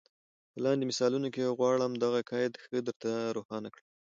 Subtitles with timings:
[0.51, 3.85] په لاندي مثالونو کي غواړم دغه قید ښه در ته روښان کړم.